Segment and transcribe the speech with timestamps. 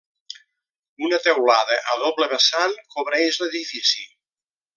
[1.07, 4.09] Una teulada a doble vessant cobreix l'edifici.